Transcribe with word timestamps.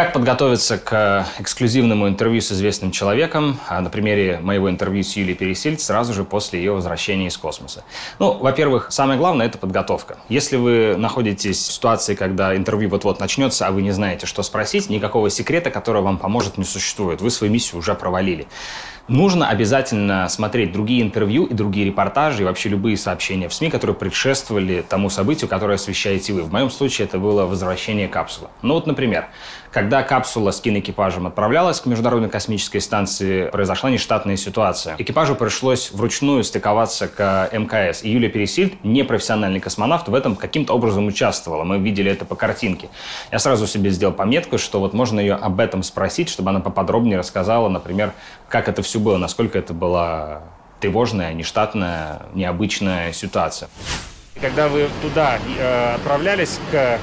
Как 0.00 0.14
подготовиться 0.14 0.78
к 0.78 1.26
эксклюзивному 1.40 2.08
интервью 2.08 2.40
с 2.40 2.50
известным 2.52 2.90
человеком? 2.90 3.60
А 3.68 3.82
на 3.82 3.90
примере 3.90 4.40
моего 4.40 4.70
интервью 4.70 5.02
с 5.02 5.14
Юлией 5.14 5.36
Пересильд 5.36 5.78
сразу 5.78 6.14
же 6.14 6.24
после 6.24 6.58
ее 6.58 6.72
возвращения 6.72 7.26
из 7.26 7.36
космоса. 7.36 7.84
Ну, 8.18 8.32
во-первых, 8.32 8.86
самое 8.92 9.18
главное– 9.18 9.44
это 9.48 9.58
подготовка. 9.58 10.16
Если 10.30 10.56
вы 10.56 10.96
находитесь 10.96 11.58
в 11.58 11.72
ситуации, 11.72 12.14
когда 12.14 12.56
интервью 12.56 12.88
вот-вот 12.88 13.20
начнется, 13.20 13.66
а 13.66 13.72
вы 13.72 13.82
не 13.82 13.90
знаете, 13.90 14.24
что 14.24 14.42
спросить, 14.42 14.88
никакого 14.88 15.28
секрета, 15.28 15.70
который 15.70 16.00
вам 16.00 16.16
поможет, 16.16 16.56
не 16.56 16.64
существует. 16.64 17.20
Вы 17.20 17.28
свою 17.30 17.52
миссию 17.52 17.80
уже 17.80 17.94
провалили. 17.94 18.48
Нужно 19.10 19.48
обязательно 19.48 20.28
смотреть 20.28 20.70
другие 20.70 21.02
интервью 21.02 21.44
и 21.44 21.52
другие 21.52 21.84
репортажи, 21.84 22.42
и 22.42 22.44
вообще 22.44 22.68
любые 22.68 22.96
сообщения 22.96 23.48
в 23.48 23.52
СМИ, 23.52 23.68
которые 23.68 23.96
предшествовали 23.96 24.84
тому 24.88 25.10
событию, 25.10 25.50
которое 25.50 25.74
освещаете 25.74 26.32
вы. 26.32 26.42
В 26.42 26.52
моем 26.52 26.70
случае 26.70 27.08
это 27.08 27.18
было 27.18 27.44
возвращение 27.44 28.06
капсулы. 28.06 28.50
Ну 28.62 28.74
вот, 28.74 28.86
например, 28.86 29.26
когда 29.72 30.04
капсула 30.04 30.52
с 30.52 30.60
киноэкипажем 30.60 31.26
отправлялась 31.26 31.80
к 31.80 31.86
Международной 31.86 32.28
космической 32.28 32.78
станции, 32.78 33.48
произошла 33.50 33.90
нештатная 33.90 34.36
ситуация. 34.36 34.94
Экипажу 34.98 35.34
пришлось 35.34 35.90
вручную 35.90 36.44
стыковаться 36.44 37.08
к 37.08 37.50
МКС. 37.52 38.04
И 38.04 38.10
Юлия 38.10 38.28
Пересильд, 38.28 38.84
непрофессиональный 38.84 39.58
космонавт, 39.58 40.06
в 40.06 40.14
этом 40.14 40.36
каким-то 40.36 40.72
образом 40.72 41.08
участвовала. 41.08 41.64
Мы 41.64 41.78
видели 41.78 42.12
это 42.12 42.24
по 42.24 42.36
картинке. 42.36 42.90
Я 43.32 43.40
сразу 43.40 43.66
себе 43.66 43.90
сделал 43.90 44.12
пометку, 44.12 44.56
что 44.56 44.78
вот 44.78 44.92
можно 44.92 45.18
ее 45.18 45.34
об 45.34 45.58
этом 45.58 45.82
спросить, 45.82 46.28
чтобы 46.28 46.50
она 46.50 46.60
поподробнее 46.60 47.18
рассказала, 47.18 47.68
например, 47.68 48.12
как 48.48 48.68
это 48.68 48.82
все 48.82 48.99
было, 49.00 49.16
насколько 49.16 49.58
это 49.58 49.74
была 49.74 50.42
тревожная, 50.80 51.32
нештатная, 51.32 52.22
необычная 52.34 53.12
ситуация. 53.12 53.68
Когда 54.40 54.68
вы 54.68 54.88
туда 55.02 55.38
э, 55.58 55.94
отправлялись 55.96 56.58
к 56.70 56.74
э, 56.74 56.98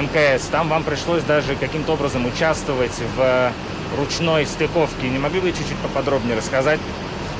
МКС, 0.00 0.46
там 0.46 0.68
вам 0.68 0.82
пришлось 0.82 1.22
даже 1.22 1.54
каким-то 1.54 1.92
образом 1.92 2.26
участвовать 2.26 2.98
в 3.16 3.52
ручной 3.96 4.46
стыковке. 4.46 5.08
Не 5.08 5.18
могли 5.18 5.40
бы 5.40 5.52
чуть-чуть 5.52 5.76
поподробнее 5.78 6.36
рассказать? 6.36 6.80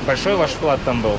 Большой 0.06 0.36
ваш 0.36 0.50
вклад 0.50 0.80
там 0.84 1.02
был? 1.02 1.18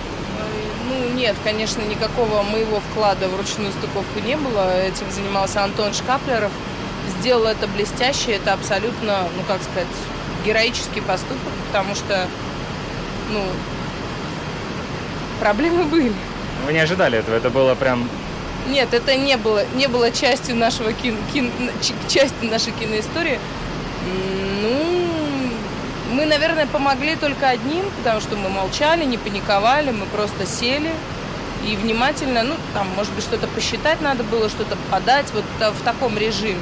Ну, 0.88 1.14
нет, 1.14 1.36
конечно, 1.44 1.81
никакого 1.81 2.42
моего 2.44 2.80
вклада 2.80 3.28
в 3.28 3.36
ручную 3.36 3.72
стыковку 3.72 4.20
не 4.26 4.36
было. 4.38 4.81
Этим 4.81 5.11
занимался 5.11 5.64
Антон 5.64 5.94
Шкаплеров. 5.94 6.52
Сделал 7.20 7.45
это 7.45 7.67
блестяще. 7.67 8.31
Это 8.31 8.53
абсолютно, 8.53 9.28
ну, 9.36 9.44
как 9.48 9.61
сказать, 9.61 9.88
героический 10.45 11.02
поступок, 11.02 11.53
потому 11.67 11.95
что, 11.95 12.28
ну, 13.31 13.44
проблемы 15.39 15.83
были. 15.85 16.13
Вы 16.66 16.73
не 16.73 16.80
ожидали 16.80 17.19
этого? 17.19 17.36
Это 17.36 17.49
было 17.49 17.75
прям... 17.75 18.09
Нет, 18.67 18.94
это 18.94 19.16
не 19.16 19.38
было, 19.38 19.66
не 19.75 19.88
было 19.88 20.11
частью 20.11 20.55
нашего 20.55 20.94
кин, 20.94 21.16
кин, 21.33 21.52
части 22.08 22.45
нашей 22.45 22.73
киноистории. 22.73 23.39
Ну, 24.61 25.09
мы, 26.11 26.25
наверное, 26.25 26.67
помогли 26.67 27.16
только 27.16 27.49
одним, 27.49 27.86
потому 27.97 28.19
что 28.21 28.36
мы 28.36 28.49
молчали, 28.49 29.05
не 29.05 29.17
паниковали, 29.17 29.91
мы 29.91 30.05
просто 30.08 30.45
сели 30.45 30.91
и 31.66 31.75
внимательно, 31.75 32.43
ну, 32.43 32.55
там, 32.73 32.88
может 32.95 33.14
быть, 33.14 33.23
что-то 33.23 33.47
посчитать 33.47 34.02
надо 34.02 34.23
было, 34.23 34.49
что-то 34.49 34.77
подать, 34.91 35.27
вот 35.33 35.43
в 35.59 35.83
таком 35.83 36.17
режиме. 36.17 36.61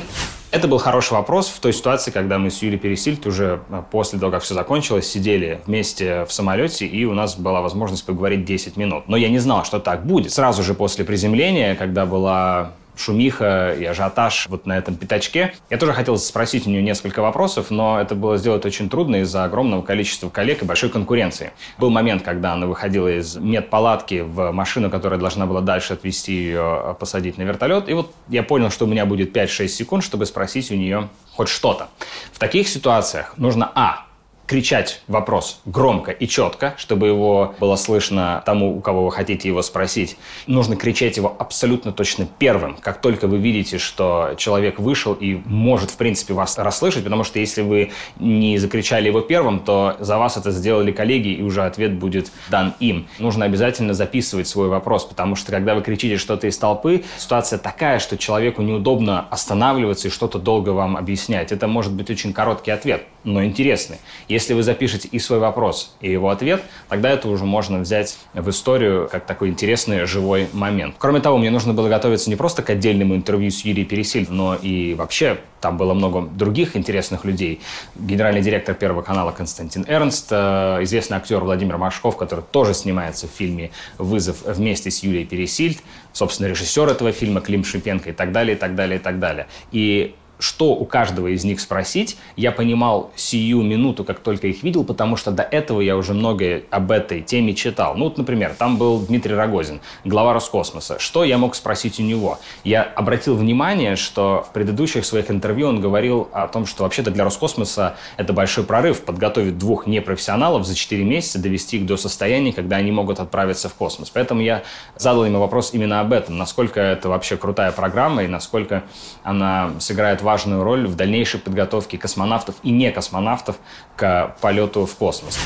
Это 0.49 0.67
был 0.69 0.77
хороший 0.77 1.13
вопрос 1.13 1.49
в 1.49 1.59
той 1.59 1.73
ситуации, 1.73 2.09
когда 2.09 2.37
мы 2.37 2.49
с 2.49 2.61
Юлией 2.61 2.79
Пересильд 2.79 3.25
уже 3.25 3.59
а, 3.69 3.81
после 3.81 4.17
того, 4.17 4.31
как 4.31 4.43
все 4.43 4.53
закончилось, 4.53 5.09
сидели 5.09 5.59
вместе 5.65 6.23
в 6.23 6.31
самолете, 6.31 6.85
и 6.85 7.03
у 7.03 7.13
нас 7.13 7.37
была 7.37 7.61
возможность 7.61 8.05
поговорить 8.05 8.45
10 8.45 8.77
минут. 8.77 9.09
Но 9.09 9.17
я 9.17 9.29
не 9.29 9.39
знал, 9.39 9.65
что 9.65 9.79
так 9.79 10.05
будет. 10.05 10.31
Сразу 10.31 10.63
же 10.63 10.73
после 10.73 11.03
приземления, 11.03 11.75
когда 11.75 12.05
была 12.05 12.71
шумиха 12.97 13.73
и 13.73 13.85
ажиотаж 13.85 14.47
вот 14.49 14.65
на 14.65 14.77
этом 14.77 14.95
пятачке. 14.95 15.53
Я 15.69 15.77
тоже 15.77 15.93
хотел 15.93 16.17
спросить 16.17 16.67
у 16.67 16.69
нее 16.69 16.81
несколько 16.81 17.21
вопросов, 17.21 17.69
но 17.69 17.99
это 17.99 18.15
было 18.15 18.37
сделать 18.37 18.65
очень 18.65 18.89
трудно 18.89 19.17
из-за 19.17 19.43
огромного 19.43 19.81
количества 19.81 20.29
коллег 20.29 20.61
и 20.63 20.65
большой 20.65 20.89
конкуренции. 20.89 21.51
Был 21.77 21.89
момент, 21.89 22.23
когда 22.23 22.53
она 22.53 22.67
выходила 22.67 23.07
из 23.07 23.35
медпалатки 23.35 24.21
в 24.21 24.51
машину, 24.51 24.89
которая 24.89 25.19
должна 25.19 25.45
была 25.45 25.61
дальше 25.61 25.93
отвезти 25.93 26.33
ее, 26.33 26.61
а, 26.61 26.93
посадить 26.93 27.37
на 27.37 27.43
вертолет. 27.43 27.89
И 27.89 27.93
вот 27.93 28.13
я 28.27 28.43
понял, 28.43 28.69
что 28.69 28.85
у 28.85 28.87
меня 28.87 29.05
будет 29.05 29.35
5-6 29.35 29.67
секунд, 29.67 30.03
чтобы 30.03 30.25
спросить 30.25 30.71
у 30.71 30.75
нее 30.75 31.09
хоть 31.33 31.49
что-то. 31.49 31.89
В 32.31 32.39
таких 32.39 32.67
ситуациях 32.67 33.33
нужно, 33.37 33.71
а, 33.75 34.06
кричать 34.47 35.01
вопрос 35.07 35.59
громко 35.65 36.11
и 36.11 36.27
четко, 36.27 36.73
чтобы 36.77 37.07
его 37.07 37.55
было 37.59 37.75
слышно 37.75 38.41
тому, 38.45 38.77
у 38.77 38.81
кого 38.81 39.05
вы 39.05 39.11
хотите 39.11 39.47
его 39.47 39.61
спросить. 39.61 40.17
Нужно 40.47 40.77
кричать 40.77 41.17
его 41.17 41.35
абсолютно 41.37 41.91
точно 41.91 42.27
первым, 42.39 42.77
как 42.77 43.01
только 43.01 43.27
вы 43.27 43.37
видите, 43.37 43.77
что 43.77 44.33
человек 44.37 44.79
вышел 44.79 45.13
и 45.13 45.35
может, 45.45 45.91
в 45.91 45.97
принципе, 45.97 46.33
вас 46.33 46.57
расслышать, 46.57 47.03
потому 47.03 47.25
что 47.25 47.39
если 47.39 47.61
вы 47.61 47.91
не 48.19 48.57
закричали 48.57 49.07
его 49.07 49.19
первым, 49.19 49.59
то 49.59 49.97
за 49.99 50.17
вас 50.17 50.37
это 50.37 50.51
сделали 50.51 50.91
коллеги, 50.91 51.29
и 51.29 51.41
уже 51.41 51.63
ответ 51.63 51.93
будет 51.93 52.31
дан 52.49 52.73
им. 52.79 53.07
Нужно 53.19 53.45
обязательно 53.45 53.93
записывать 53.93 54.47
свой 54.47 54.69
вопрос, 54.69 55.03
потому 55.03 55.35
что 55.35 55.51
когда 55.51 55.75
вы 55.75 55.81
кричите 55.81 56.17
что-то 56.17 56.47
из 56.47 56.57
толпы, 56.57 57.03
ситуация 57.17 57.59
такая, 57.59 57.99
что 57.99 58.17
человеку 58.17 58.61
неудобно 58.61 59.27
останавливаться 59.29 60.07
и 60.07 60.11
что-то 60.11 60.39
долго 60.39 60.69
вам 60.69 60.95
объяснять. 60.95 61.51
Это 61.51 61.67
может 61.67 61.91
быть 61.91 62.09
очень 62.09 62.31
короткий 62.31 62.71
ответ, 62.71 63.03
но 63.27 63.43
интересный. 63.43 63.97
Если 64.29 64.53
вы 64.53 64.63
запишете 64.63 65.09
и 65.09 65.19
свой 65.19 65.39
вопрос, 65.39 65.95
и 65.99 66.09
его 66.09 66.29
ответ, 66.29 66.63
тогда 66.87 67.09
это 67.09 67.27
уже 67.27 67.43
можно 67.43 67.79
взять 67.79 68.17
в 68.33 68.49
историю 68.49 69.09
как 69.11 69.25
такой 69.25 69.49
интересный 69.49 70.05
живой 70.05 70.47
момент. 70.53 70.95
Кроме 70.97 71.19
того, 71.19 71.37
мне 71.37 71.51
нужно 71.51 71.73
было 71.73 71.89
готовиться 71.89 72.29
не 72.29 72.37
просто 72.37 72.63
к 72.63 72.69
отдельному 72.69 73.15
интервью 73.15 73.51
с 73.51 73.65
Юрией 73.65 73.85
Пересильд, 73.85 74.29
но 74.29 74.55
и 74.55 74.93
вообще 74.93 75.39
там 75.59 75.77
было 75.77 75.93
много 75.93 76.21
других 76.21 76.77
интересных 76.77 77.25
людей. 77.25 77.59
Генеральный 77.95 78.41
директор 78.41 78.73
Первого 78.73 79.01
канала 79.01 79.31
Константин 79.31 79.83
Эрнст, 79.87 80.27
э, 80.31 80.79
известный 80.83 81.17
актер 81.17 81.39
Владимир 81.39 81.77
Машков, 81.77 82.15
который 82.15 82.45
тоже 82.49 82.73
снимается 82.73 83.27
в 83.27 83.31
фильме 83.31 83.71
«Вызов» 83.97 84.43
вместе 84.45 84.89
с 84.89 85.03
Юлией 85.03 85.25
Пересильд, 85.25 85.79
собственно, 86.13 86.47
режиссер 86.47 86.87
этого 86.87 87.11
фильма 87.11 87.41
Клим 87.41 87.65
Шипенко 87.65 88.11
и 88.11 88.13
так 88.13 88.31
далее, 88.31 88.55
и 88.55 88.59
так 88.59 88.75
далее, 88.75 88.99
и 88.99 89.01
так 89.01 89.19
далее. 89.19 89.47
И 89.71 90.15
что 90.39 90.73
у 90.73 90.85
каждого 90.85 91.27
из 91.27 91.43
них 91.43 91.59
спросить, 91.59 92.17
я 92.35 92.51
понимал 92.51 93.11
сию 93.15 93.61
минуту, 93.63 94.03
как 94.03 94.19
только 94.19 94.47
их 94.47 94.63
видел, 94.63 94.83
потому 94.83 95.15
что 95.15 95.31
до 95.31 95.43
этого 95.43 95.81
я 95.81 95.97
уже 95.97 96.13
многое 96.13 96.63
об 96.69 96.91
этой 96.91 97.21
теме 97.21 97.53
читал. 97.53 97.95
Ну 97.95 98.05
вот, 98.05 98.17
например, 98.17 98.53
там 98.57 98.77
был 98.77 98.99
Дмитрий 98.99 99.33
Рогозин, 99.33 99.81
глава 100.03 100.33
Роскосмоса. 100.33 100.99
Что 100.99 101.23
я 101.23 101.37
мог 101.37 101.55
спросить 101.55 101.99
у 101.99 102.03
него? 102.03 102.39
Я 102.63 102.83
обратил 102.83 103.35
внимание, 103.35 103.95
что 103.95 104.45
в 104.47 104.53
предыдущих 104.53 105.05
своих 105.05 105.31
интервью 105.31 105.67
он 105.67 105.81
говорил 105.81 106.29
о 106.31 106.47
том, 106.47 106.65
что 106.65 106.83
вообще-то 106.83 107.11
для 107.11 107.23
Роскосмоса 107.23 107.95
это 108.17 108.33
большой 108.33 108.63
прорыв 108.63 109.03
подготовить 109.03 109.57
двух 109.57 109.87
непрофессионалов 109.87 110.65
за 110.65 110.75
4 110.75 111.03
месяца, 111.03 111.39
довести 111.39 111.77
их 111.77 111.85
до 111.85 111.97
состояния, 111.97 112.53
когда 112.53 112.75
они 112.75 112.91
могут 112.91 113.19
отправиться 113.19 113.69
в 113.69 113.73
космос. 113.73 114.09
Поэтому 114.09 114.41
я 114.41 114.63
задал 114.95 115.25
ему 115.25 115.39
вопрос 115.39 115.73
именно 115.73 115.99
об 115.99 116.13
этом, 116.13 116.37
насколько 116.37 116.79
это 116.79 117.09
вообще 117.09 117.37
крутая 117.37 117.71
программа 117.71 118.23
и 118.23 118.27
насколько 118.27 118.83
она 119.23 119.71
сыграет 119.79 120.21
важную 120.27 120.61
роль 120.61 120.85
в 120.87 120.97
дальнейшей 120.97 121.39
подготовке 121.39 121.97
космонавтов 121.97 122.55
и 122.61 122.69
не 122.69 122.91
космонавтов 122.91 123.55
к 123.95 124.35
полету 124.41 124.85
в 124.85 124.93
космос. 124.95 125.39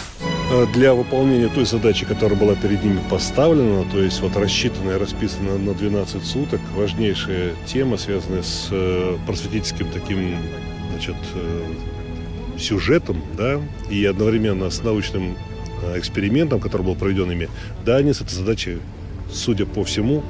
Э, 0.51 0.65
для 0.73 0.95
выполнения 0.95 1.49
той 1.49 1.65
задачи, 1.65 2.03
которая 2.03 2.35
была 2.35 2.55
перед 2.55 2.83
ними 2.83 2.99
поставлена, 3.07 3.85
то 3.91 3.99
есть 3.99 4.19
вот 4.21 4.35
рассчитанная, 4.35 4.97
расписанная 4.97 5.59
на 5.59 5.75
12 5.75 6.25
суток, 6.25 6.59
важнейшая 6.75 7.53
тема, 7.67 7.97
связанная 7.97 8.41
с 8.41 8.69
э, 8.71 9.17
просветительским 9.27 9.87
таким 9.91 10.35
значит, 10.89 11.15
э, 11.35 12.57
сюжетом, 12.57 13.21
да, 13.37 13.61
и 13.91 14.03
одновременно 14.03 14.71
с 14.71 14.81
научным 14.81 15.37
экспериментом, 15.95 16.59
который 16.59 16.81
был 16.81 16.95
проведен 16.95 17.31
ими, 17.31 17.49
да, 17.85 17.97
они 17.97 18.13
с 18.13 18.21
этой 18.21 18.33
задачей, 18.33 18.79
судя 19.31 19.67
по 19.67 19.83
всему, 19.83 20.23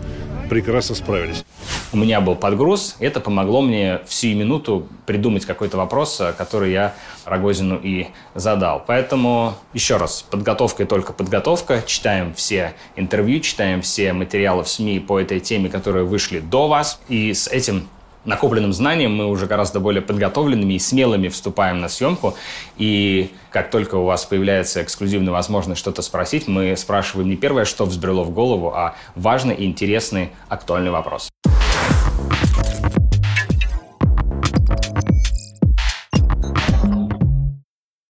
прекрасно 0.50 0.96
справились. 0.96 1.46
У 1.94 1.98
меня 1.98 2.22
был 2.22 2.36
подгруз, 2.36 2.96
это 3.00 3.20
помогло 3.20 3.62
мне 3.62 4.00
в 4.08 4.14
сию 4.14 4.38
минуту 4.38 4.88
придумать 5.06 5.46
какой-то 5.46 5.76
вопрос, 5.76 6.22
э, 6.22 6.32
который 6.32 6.72
я 6.72 6.94
Рогозину 7.26 7.78
и 7.84 8.08
задал. 8.34 8.82
Поэтому, 8.88 9.56
еще 9.74 9.98
раз, 9.98 10.22
подготовка 10.22 10.84
и 10.84 10.86
только 10.86 11.12
подготовка. 11.12 11.84
Читаем 11.86 12.34
все 12.34 12.76
интервью, 12.96 13.42
читаем 13.42 13.82
все 13.82 14.14
материалы 14.14 14.64
в 14.64 14.70
СМИ 14.70 15.00
по 15.00 15.20
этой 15.20 15.42
теме, 15.42 15.68
которые 15.68 16.06
вышли 16.06 16.40
до 16.40 16.70
вас. 16.70 17.02
И 17.10 17.34
с 17.34 17.50
этим 17.50 17.90
накопленным 18.24 18.72
знанием 18.72 19.14
мы 19.14 19.28
уже 19.28 19.46
гораздо 19.46 19.82
более 19.82 20.02
подготовленными 20.02 20.76
и 20.76 20.80
смелыми 20.80 21.28
вступаем 21.28 21.82
на 21.82 21.90
съемку. 21.90 22.36
И 22.78 23.32
как 23.50 23.70
только 23.70 23.96
у 23.96 24.06
вас 24.06 24.24
появляется 24.24 24.82
эксклюзивная 24.82 25.34
возможность 25.34 25.82
что-то 25.82 26.02
спросить, 26.02 26.48
мы 26.48 26.78
спрашиваем 26.78 27.28
не 27.28 27.36
первое, 27.36 27.66
что 27.66 27.84
взбрело 27.84 28.24
в 28.24 28.32
голову, 28.32 28.72
а 28.74 28.96
важный 29.16 29.56
и 29.56 29.66
интересный 29.66 30.30
актуальный 30.48 30.92
вопрос. 30.92 31.30